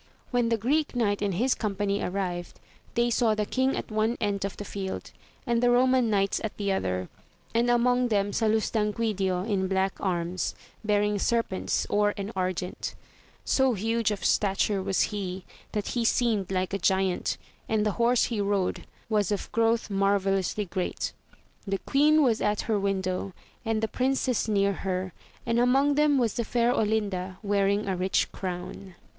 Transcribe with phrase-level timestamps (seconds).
[0.31, 2.59] When the Greek Knight and his com pany arrived,
[2.95, 5.11] they saw the king at one end of the field,
[5.45, 7.07] and the Eoman knights at the other,
[7.53, 12.95] and among them Salustanquidio in black arms, bearing serpents or and argent;
[13.45, 17.37] so huge of stature was he, that he seemed like a giant;
[17.69, 21.13] and the horse he rode was of growth marvellously great.
[21.67, 23.33] The queen was at her window,
[23.63, 25.13] and the princess near her,
[25.45, 28.95] and among them was the fair Olinda wearing a rich crown.